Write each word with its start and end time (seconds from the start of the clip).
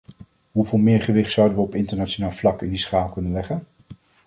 Hoeveel 0.51 0.77
meer 0.79 1.01
gewicht 1.01 1.31
zouden 1.31 1.57
we 1.57 1.63
op 1.63 1.75
internationaal 1.75 2.31
vlak 2.31 2.61
in 2.61 2.69
de 2.71 2.77
schaal 2.77 3.09
kunnen 3.09 3.31
leggen! 3.31 3.67